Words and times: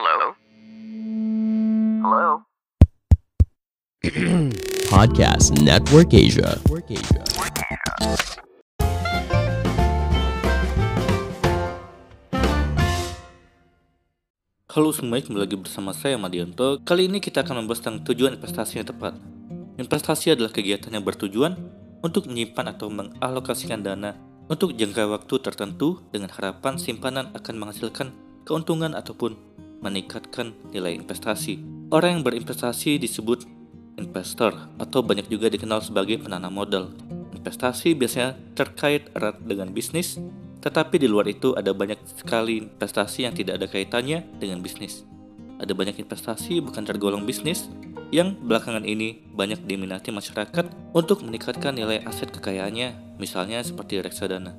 Hello? 0.00 0.32
Hello? 2.00 2.28
Podcast 4.96 5.52
Network 5.60 6.16
Asia. 6.16 6.56
Halo 14.72 14.88
semuanya, 14.96 15.28
kembali 15.28 15.44
lagi 15.44 15.60
bersama 15.60 15.92
saya 15.92 16.16
Madianto. 16.16 16.80
Kali 16.80 17.04
ini 17.04 17.20
kita 17.20 17.44
akan 17.44 17.60
membahas 17.60 17.84
tentang 17.84 18.00
tujuan 18.08 18.40
investasi 18.40 18.80
yang 18.80 18.88
tepat. 18.88 19.20
Investasi 19.76 20.32
adalah 20.32 20.48
kegiatan 20.48 20.96
yang 20.96 21.04
bertujuan 21.04 21.60
untuk 22.00 22.24
menyimpan 22.24 22.72
atau 22.72 22.88
mengalokasikan 22.88 23.84
dana 23.84 24.16
untuk 24.48 24.72
jangka 24.72 25.12
waktu 25.12 25.44
tertentu 25.44 26.00
dengan 26.08 26.32
harapan 26.32 26.80
simpanan 26.80 27.28
akan 27.36 27.54
menghasilkan 27.60 28.16
keuntungan 28.48 28.96
ataupun 28.96 29.36
meningkatkan 29.80 30.54
nilai 30.72 30.96
investasi. 30.96 31.60
Orang 31.90 32.20
yang 32.20 32.22
berinvestasi 32.22 33.00
disebut 33.02 33.44
investor 33.98 34.54
atau 34.80 35.04
banyak 35.04 35.28
juga 35.28 35.50
dikenal 35.52 35.84
sebagai 35.84 36.22
penanam 36.22 36.54
modal. 36.54 36.94
Investasi 37.36 37.96
biasanya 37.96 38.36
terkait 38.56 39.12
erat 39.16 39.40
dengan 39.42 39.72
bisnis, 39.72 40.20
tetapi 40.60 41.00
di 41.00 41.08
luar 41.08 41.28
itu 41.28 41.56
ada 41.56 41.72
banyak 41.72 41.98
sekali 42.04 42.64
investasi 42.64 43.28
yang 43.28 43.34
tidak 43.34 43.60
ada 43.60 43.66
kaitannya 43.66 44.24
dengan 44.36 44.60
bisnis. 44.60 45.04
Ada 45.60 45.76
banyak 45.76 46.00
investasi 46.00 46.64
bukan 46.64 46.84
tergolong 46.88 47.28
bisnis 47.28 47.68
yang 48.10 48.34
belakangan 48.34 48.82
ini 48.82 49.22
banyak 49.36 49.62
diminati 49.68 50.10
masyarakat 50.10 50.66
untuk 50.96 51.22
meningkatkan 51.22 51.76
nilai 51.76 52.02
aset 52.02 52.32
kekayaannya, 52.32 53.20
misalnya 53.20 53.60
seperti 53.62 54.02
reksadana. 54.02 54.56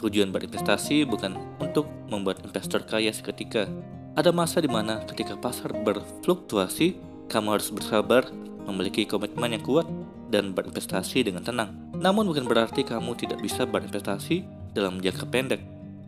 Tujuan 0.00 0.30
berinvestasi 0.30 1.04
bukan 1.04 1.36
untuk 1.60 1.88
membuat 2.08 2.40
investor 2.46 2.84
kaya 2.84 3.12
seketika. 3.12 3.68
Ada 4.16 4.32
masa 4.32 4.64
di 4.64 4.70
mana 4.72 5.04
ketika 5.04 5.36
pasar 5.36 5.76
berfluktuasi, 5.76 6.96
kamu 7.28 7.60
harus 7.60 7.68
bersabar, 7.68 8.24
memiliki 8.64 9.04
komitmen 9.04 9.52
yang 9.52 9.60
kuat, 9.60 9.84
dan 10.32 10.56
berinvestasi 10.56 11.20
dengan 11.20 11.44
tenang. 11.44 11.76
Namun 11.92 12.24
bukan 12.24 12.48
berarti 12.48 12.80
kamu 12.80 13.12
tidak 13.20 13.44
bisa 13.44 13.68
berinvestasi 13.68 14.40
dalam 14.72 15.04
jangka 15.04 15.28
pendek. 15.28 15.60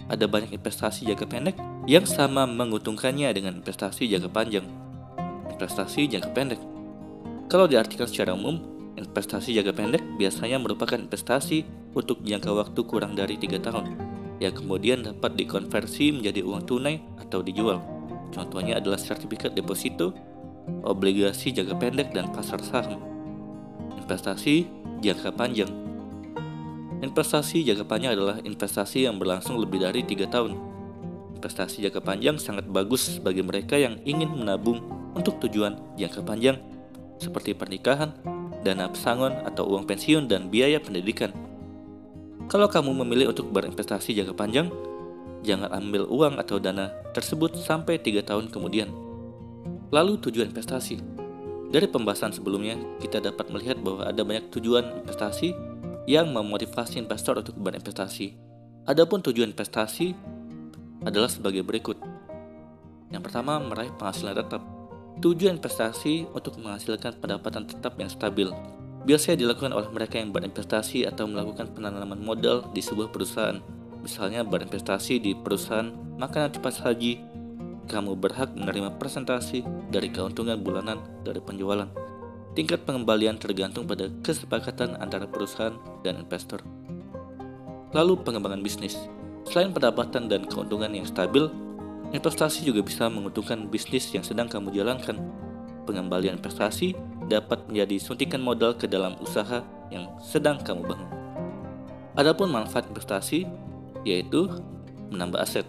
Ada 0.08 0.24
banyak 0.24 0.56
investasi 0.56 1.04
jangka 1.04 1.28
pendek 1.28 1.60
yang 1.84 2.08
sama 2.08 2.48
menguntungkannya 2.48 3.28
dengan 3.36 3.60
investasi 3.60 4.08
jangka 4.08 4.32
panjang. 4.32 4.64
Investasi 5.52 6.08
jangka 6.08 6.32
pendek. 6.32 6.60
Kalau 7.52 7.68
diartikan 7.68 8.08
secara 8.08 8.32
umum, 8.32 8.56
investasi 8.96 9.52
jangka 9.52 9.76
pendek 9.76 10.00
biasanya 10.16 10.56
merupakan 10.56 10.96
investasi 10.96 11.92
untuk 11.92 12.24
jangka 12.24 12.56
waktu 12.56 12.80
kurang 12.88 13.12
dari 13.12 13.36
tiga 13.36 13.60
tahun, 13.60 14.00
yang 14.40 14.56
kemudian 14.56 15.04
dapat 15.04 15.36
dikonversi 15.36 16.16
menjadi 16.16 16.40
uang 16.40 16.64
tunai 16.64 17.04
atau 17.20 17.44
dijual. 17.44 17.97
Contohnya 18.34 18.78
adalah 18.78 19.00
sertifikat 19.00 19.56
deposito, 19.56 20.12
obligasi 20.84 21.52
jangka 21.52 21.74
pendek, 21.80 22.08
dan 22.12 22.28
pasar 22.32 22.60
saham. 22.60 23.00
Investasi 23.96 24.68
jangka 25.00 25.32
panjang 25.36 25.88
Investasi 26.98 27.62
jangka 27.62 27.86
panjang 27.86 28.18
adalah 28.18 28.42
investasi 28.42 29.06
yang 29.06 29.22
berlangsung 29.22 29.54
lebih 29.54 29.78
dari 29.86 30.02
tiga 30.02 30.26
tahun. 30.26 30.58
Investasi 31.38 31.86
jangka 31.86 32.02
panjang 32.02 32.42
sangat 32.42 32.66
bagus 32.66 33.22
bagi 33.22 33.38
mereka 33.38 33.78
yang 33.78 34.02
ingin 34.02 34.34
menabung 34.34 34.82
untuk 35.14 35.38
tujuan 35.46 35.78
jangka 35.94 36.26
panjang 36.26 36.58
seperti 37.22 37.54
pernikahan, 37.54 38.10
dana 38.66 38.90
pesangon 38.90 39.30
atau 39.46 39.70
uang 39.70 39.86
pensiun 39.86 40.26
dan 40.26 40.50
biaya 40.50 40.82
pendidikan. 40.82 41.30
Kalau 42.50 42.66
kamu 42.66 42.90
memilih 43.06 43.30
untuk 43.30 43.46
berinvestasi 43.54 44.18
jangka 44.18 44.34
panjang, 44.34 44.66
jangan 45.46 45.70
ambil 45.74 46.06
uang 46.08 46.38
atau 46.38 46.58
dana 46.58 46.90
tersebut 47.14 47.58
sampai 47.58 47.98
tiga 47.98 48.22
tahun 48.22 48.50
kemudian. 48.50 48.90
Lalu 49.88 50.20
tujuan 50.20 50.52
investasi. 50.52 51.00
Dari 51.68 51.84
pembahasan 51.84 52.32
sebelumnya, 52.32 52.80
kita 53.00 53.20
dapat 53.20 53.52
melihat 53.52 53.76
bahwa 53.80 54.08
ada 54.08 54.24
banyak 54.24 54.48
tujuan 54.56 55.04
investasi 55.04 55.52
yang 56.08 56.32
memotivasi 56.32 57.04
investor 57.04 57.36
untuk 57.36 57.60
berinvestasi. 57.60 58.32
Adapun 58.88 59.20
tujuan 59.20 59.52
investasi 59.52 60.16
adalah 61.04 61.28
sebagai 61.28 61.60
berikut. 61.60 62.00
Yang 63.12 63.22
pertama, 63.28 63.60
meraih 63.60 63.92
penghasilan 64.00 64.32
tetap. 64.32 64.64
Tujuan 65.20 65.60
investasi 65.60 66.24
untuk 66.32 66.56
menghasilkan 66.56 67.20
pendapatan 67.20 67.68
tetap 67.68 68.00
yang 68.00 68.08
stabil. 68.08 68.48
Biasanya 69.04 69.44
dilakukan 69.44 69.76
oleh 69.76 69.88
mereka 69.92 70.16
yang 70.16 70.32
berinvestasi 70.32 71.04
atau 71.04 71.28
melakukan 71.28 71.68
penanaman 71.76 72.20
modal 72.20 72.64
di 72.72 72.80
sebuah 72.80 73.12
perusahaan. 73.12 73.60
Misalnya 74.08 74.40
berinvestasi 74.40 75.20
di 75.20 75.36
perusahaan 75.36 75.92
makanan 76.16 76.56
cepat 76.56 76.80
saji, 76.80 77.20
kamu 77.92 78.16
berhak 78.16 78.56
menerima 78.56 78.96
presentasi 78.96 79.60
dari 79.92 80.08
keuntungan 80.08 80.64
bulanan 80.64 80.96
dari 81.28 81.44
penjualan. 81.44 81.84
Tingkat 82.56 82.88
pengembalian 82.88 83.36
tergantung 83.36 83.84
pada 83.84 84.08
kesepakatan 84.24 84.96
antara 84.96 85.28
perusahaan 85.28 85.76
dan 86.00 86.24
investor. 86.24 86.64
Lalu 87.92 88.24
pengembangan 88.24 88.64
bisnis. 88.64 88.96
Selain 89.44 89.76
pendapatan 89.76 90.24
dan 90.24 90.48
keuntungan 90.48 90.88
yang 90.88 91.04
stabil, 91.04 91.44
investasi 92.08 92.64
juga 92.64 92.80
bisa 92.80 93.12
menguntungkan 93.12 93.68
bisnis 93.68 94.08
yang 94.16 94.24
sedang 94.24 94.48
kamu 94.48 94.72
jalankan. 94.72 95.20
Pengembalian 95.84 96.40
investasi 96.40 96.96
dapat 97.28 97.60
menjadi 97.68 98.00
suntikan 98.00 98.40
modal 98.40 98.72
ke 98.72 98.88
dalam 98.88 99.20
usaha 99.20 99.60
yang 99.92 100.08
sedang 100.24 100.56
kamu 100.64 100.96
bangun. 100.96 101.10
Adapun 102.16 102.48
manfaat 102.48 102.88
investasi 102.88 103.67
yaitu 104.16 104.48
menambah 105.12 105.40
aset. 105.40 105.66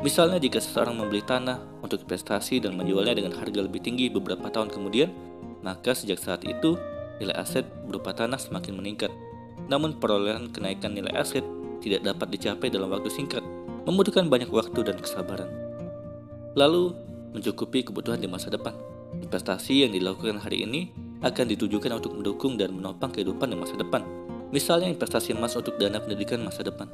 Misalnya 0.00 0.40
jika 0.40 0.60
seseorang 0.60 0.96
membeli 0.96 1.20
tanah 1.20 1.60
untuk 1.84 2.08
investasi 2.08 2.64
dan 2.64 2.72
menjualnya 2.72 3.12
dengan 3.12 3.36
harga 3.36 3.60
lebih 3.60 3.84
tinggi 3.84 4.08
beberapa 4.08 4.48
tahun 4.48 4.72
kemudian, 4.72 5.12
maka 5.60 5.92
sejak 5.92 6.16
saat 6.16 6.40
itu 6.48 6.80
nilai 7.20 7.36
aset 7.36 7.68
berupa 7.84 8.16
tanah 8.16 8.40
semakin 8.40 8.80
meningkat. 8.80 9.12
Namun 9.68 10.00
perolehan 10.00 10.48
kenaikan 10.48 10.96
nilai 10.96 11.12
aset 11.12 11.44
tidak 11.84 12.00
dapat 12.00 12.32
dicapai 12.32 12.72
dalam 12.72 12.88
waktu 12.88 13.12
singkat, 13.12 13.44
membutuhkan 13.84 14.32
banyak 14.32 14.48
waktu 14.48 14.80
dan 14.80 14.96
kesabaran. 14.96 15.48
Lalu, 16.56 16.96
mencukupi 17.36 17.84
kebutuhan 17.84 18.18
di 18.18 18.26
masa 18.26 18.48
depan. 18.48 18.72
Investasi 19.20 19.84
yang 19.84 19.92
dilakukan 19.92 20.40
hari 20.40 20.64
ini 20.64 20.90
akan 21.20 21.44
ditujukan 21.44 22.00
untuk 22.00 22.16
mendukung 22.16 22.56
dan 22.56 22.72
menopang 22.72 23.12
kehidupan 23.12 23.52
di 23.52 23.56
masa 23.60 23.76
depan. 23.76 24.00
Misalnya 24.50 24.90
investasi 24.90 25.36
emas 25.36 25.54
untuk 25.54 25.76
dana 25.78 26.00
pendidikan 26.00 26.42
masa 26.42 26.64
depan. 26.66 26.88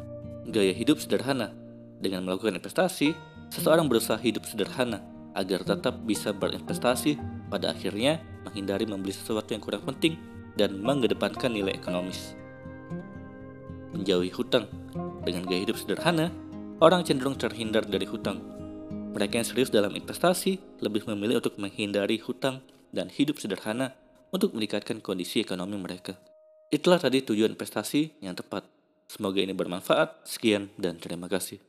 Gaya 0.46 0.70
hidup 0.70 1.02
sederhana. 1.02 1.50
Dengan 1.98 2.22
melakukan 2.22 2.54
investasi, 2.54 3.18
seseorang 3.50 3.90
berusaha 3.90 4.14
hidup 4.22 4.46
sederhana 4.46 5.02
agar 5.34 5.66
tetap 5.66 5.98
bisa 6.06 6.30
berinvestasi 6.30 7.18
pada 7.50 7.74
akhirnya 7.74 8.22
menghindari 8.46 8.86
membeli 8.86 9.10
sesuatu 9.10 9.50
yang 9.50 9.62
kurang 9.62 9.82
penting 9.82 10.14
dan 10.54 10.78
mengedepankan 10.78 11.50
nilai 11.50 11.74
ekonomis. 11.74 12.38
Menjauhi 13.90 14.30
hutang 14.30 14.70
dengan 15.26 15.42
gaya 15.50 15.66
hidup 15.66 15.76
sederhana, 15.82 16.30
orang 16.78 17.02
cenderung 17.02 17.34
terhindar 17.34 17.82
dari 17.82 18.06
hutang. 18.06 18.38
Mereka 19.18 19.42
yang 19.42 19.48
serius 19.48 19.74
dalam 19.74 19.98
investasi 19.98 20.78
lebih 20.78 21.10
memilih 21.10 21.42
untuk 21.42 21.58
menghindari 21.58 22.22
hutang 22.22 22.62
dan 22.94 23.10
hidup 23.10 23.42
sederhana 23.42 23.98
untuk 24.30 24.54
meningkatkan 24.54 25.02
kondisi 25.02 25.42
ekonomi 25.42 25.74
mereka. 25.74 26.14
Itulah 26.70 27.02
tadi 27.02 27.24
tujuan 27.26 27.58
investasi 27.58 28.22
yang 28.22 28.38
tepat. 28.38 28.75
Semoga 29.06 29.39
ini 29.39 29.55
bermanfaat. 29.55 30.27
Sekian 30.27 30.69
dan 30.75 30.99
terima 30.99 31.31
kasih. 31.31 31.62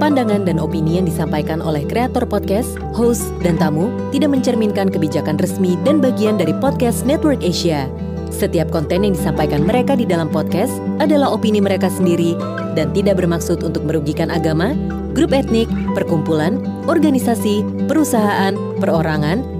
Pandangan 0.00 0.48
dan 0.48 0.56
opini 0.56 0.96
yang 0.96 1.06
disampaikan 1.06 1.60
oleh 1.60 1.84
kreator 1.84 2.24
podcast, 2.24 2.80
host, 2.96 3.30
dan 3.44 3.60
tamu 3.60 3.92
tidak 4.10 4.32
mencerminkan 4.32 4.88
kebijakan 4.88 5.36
resmi 5.36 5.76
dan 5.84 6.00
bagian 6.00 6.40
dari 6.40 6.56
podcast 6.56 7.04
Network 7.04 7.44
Asia. 7.44 7.84
Setiap 8.32 8.72
konten 8.72 9.04
yang 9.04 9.12
disampaikan 9.12 9.60
mereka 9.60 9.92
di 9.92 10.08
dalam 10.08 10.32
podcast 10.32 10.72
adalah 11.04 11.28
opini 11.28 11.60
mereka 11.60 11.92
sendiri 11.92 12.32
dan 12.72 12.96
tidak 12.96 13.20
bermaksud 13.20 13.60
untuk 13.60 13.84
merugikan 13.84 14.32
agama, 14.32 14.72
grup 15.12 15.36
etnik, 15.36 15.68
perkumpulan, 15.92 16.64
organisasi, 16.88 17.60
perusahaan, 17.84 18.56
perorangan, 18.80 19.59